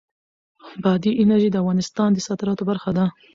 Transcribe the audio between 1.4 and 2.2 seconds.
د افغانستان د